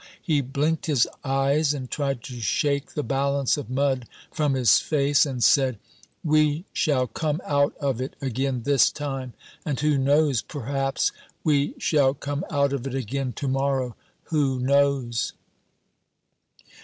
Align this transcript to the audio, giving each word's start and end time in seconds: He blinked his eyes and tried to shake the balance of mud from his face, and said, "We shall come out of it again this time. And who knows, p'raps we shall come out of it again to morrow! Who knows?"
He 0.23 0.41
blinked 0.41 0.87
his 0.87 1.07
eyes 1.23 1.75
and 1.75 1.87
tried 1.91 2.23
to 2.23 2.39
shake 2.41 2.95
the 2.95 3.03
balance 3.03 3.55
of 3.55 3.69
mud 3.69 4.07
from 4.31 4.55
his 4.55 4.79
face, 4.79 5.27
and 5.27 5.43
said, 5.43 5.77
"We 6.23 6.65
shall 6.73 7.05
come 7.05 7.39
out 7.45 7.77
of 7.79 8.01
it 8.01 8.15
again 8.19 8.63
this 8.63 8.89
time. 8.89 9.33
And 9.63 9.79
who 9.79 9.99
knows, 9.99 10.41
p'raps 10.41 11.11
we 11.43 11.75
shall 11.77 12.15
come 12.15 12.43
out 12.49 12.73
of 12.73 12.87
it 12.87 12.95
again 12.95 13.33
to 13.33 13.47
morrow! 13.47 13.95
Who 14.31 14.59
knows?" 14.59 15.33